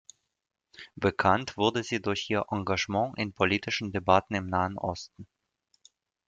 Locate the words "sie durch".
1.83-2.27